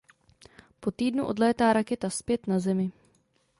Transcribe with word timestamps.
Po 0.79 0.91
týdnu 0.91 1.25
odlétá 1.27 1.73
raketa 1.73 2.09
zpět 2.09 2.47
na 2.47 2.59
Zemi. 2.59 2.91